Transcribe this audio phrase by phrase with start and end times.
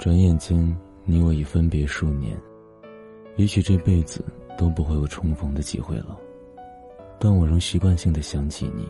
[0.00, 0.74] 转眼间，
[1.04, 2.34] 你我已分别数年，
[3.36, 4.24] 也许这辈子
[4.56, 6.18] 都不会有重逢的机会了。
[7.18, 8.88] 但我仍习惯性的想起你。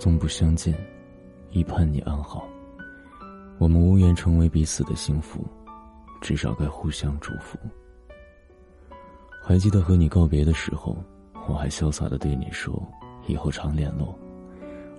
[0.00, 0.74] 纵不相见，
[1.50, 2.44] 亦盼你安好。
[3.58, 5.46] 我们无缘成为彼此的幸福，
[6.20, 7.56] 至少该互相祝福。
[9.40, 10.96] 还记得和你告别的时候，
[11.46, 12.82] 我还潇洒的对你说
[13.28, 14.18] ：“以后常联络，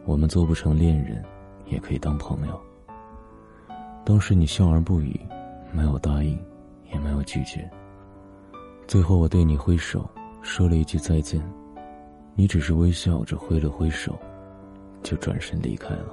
[0.06, 1.22] 我们做不成恋人，
[1.66, 2.58] 也可以当朋友。”
[4.06, 5.20] 当时你笑而不语，
[5.72, 6.38] 没有答应，
[6.92, 7.70] 也没有拒绝。
[8.86, 10.10] 最后我对你挥手，
[10.42, 11.42] 说了一句再见，
[12.36, 14.20] 你只是微笑着挥了挥手，
[15.02, 16.08] 就转身离开了。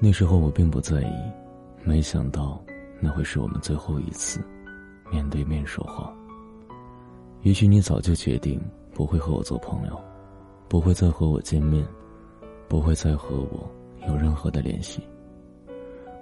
[0.00, 1.12] 那时候我并不在意，
[1.84, 2.60] 没想到
[3.00, 4.40] 那会是我们最后一次
[5.10, 6.12] 面对面说话。
[7.42, 8.60] 也许你早就决定
[8.92, 10.00] 不会和我做朋友，
[10.68, 11.86] 不会再和我见面，
[12.66, 13.70] 不会再和我
[14.08, 15.00] 有任何的联系。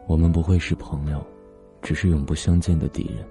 [0.06, 1.24] 我们不会是朋友，
[1.82, 3.24] 只是永不相见的敌人。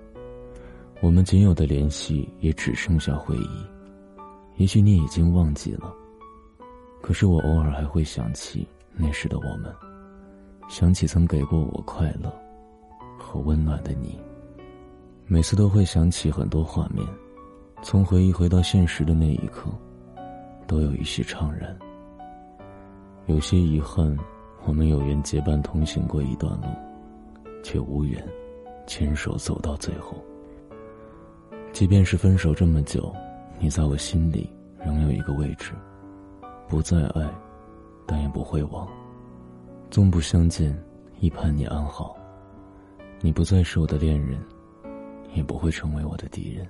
[1.02, 3.66] 我们仅有的联系也只剩下回忆。
[4.58, 5.94] 也许你已经忘记了，
[7.02, 9.74] 可是我偶尔还会想起那时的我们，
[10.68, 12.34] 想起曾给过我快乐
[13.18, 14.20] 和温暖的你。
[15.26, 17.06] 每次都会想起很多画面，
[17.82, 19.70] 从回忆回到现实的那一刻，
[20.68, 21.78] 都有一些怅然，
[23.28, 24.18] 有些遗憾。
[24.66, 26.68] 我们有缘结伴同行过一段路，
[27.64, 28.24] 却无缘
[28.86, 30.18] 牵手走到最后。
[31.72, 33.14] 即便是分手这么久，
[33.60, 34.50] 你在我心里
[34.80, 35.74] 仍有一个位置。
[36.68, 37.28] 不再爱，
[38.06, 38.88] 但也不会忘。
[39.90, 40.78] 纵不相见，
[41.20, 42.16] 亦盼你安好。
[43.22, 44.40] 你不再是我的恋人，
[45.34, 46.68] 也不会成为我的敌人。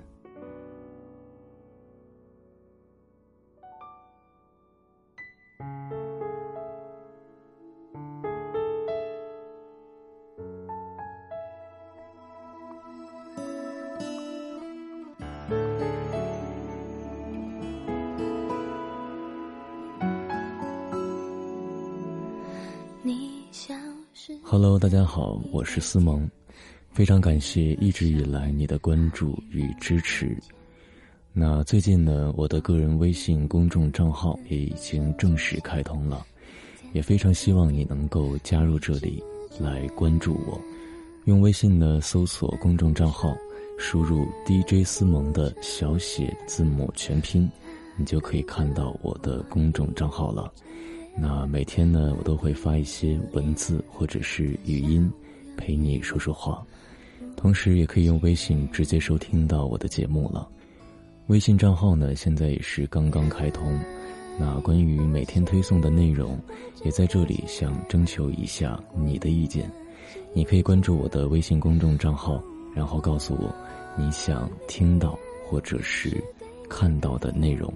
[24.38, 26.28] Hello，大家好，我是思萌，
[26.92, 30.36] 非常感谢一直以来你的关注与支持。
[31.32, 36.24] 那最近呢，我的个人微信公众账号也已经正式开通了，
[36.92, 39.22] 也非常希望你能够加入这里
[39.58, 40.60] 来关注我。
[41.24, 43.36] 用微信呢搜索公众账号，
[43.78, 47.50] 输入 DJ 思萌的小写字母全拼，
[47.96, 50.52] 你就可以看到我的公众账号了。
[51.16, 55.10] 那每天呢，我都会发一些文字或者是语音，
[55.56, 56.62] 陪你说说话，
[57.36, 60.48] 同时也可以用微信直接收听到我的节目了。
[61.26, 63.78] 微信账号呢，现在也是刚刚开通。
[64.38, 66.38] 那关于每天推送的内容，
[66.84, 69.70] 也在这里想征求一下你的意见。
[70.32, 72.42] 你可以关注我的微信公众账号，
[72.74, 73.54] 然后告诉我
[73.98, 76.22] 你想听到或者是
[76.68, 77.70] 看到的内容。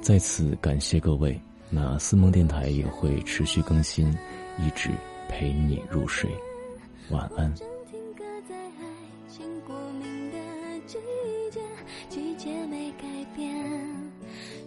[0.00, 1.38] 再次感谢各位。
[1.70, 4.08] 那思梦电台也会持续更新，
[4.58, 4.90] 一直
[5.28, 6.28] 陪你入睡，
[7.10, 7.54] 晚安。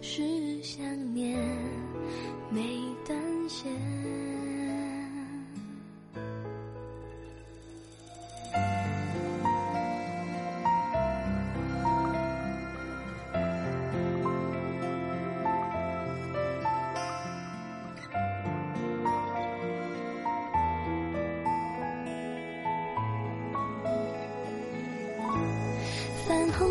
[0.00, 1.38] 是想念，
[2.50, 2.62] 没
[3.06, 3.72] 断线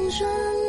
[0.09, 0.62] 春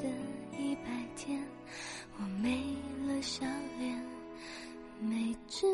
[0.00, 0.08] 的
[0.58, 1.42] 一百天，
[2.18, 2.62] 我没
[3.06, 3.44] 了笑
[3.78, 4.04] 脸，
[5.00, 5.66] 没知。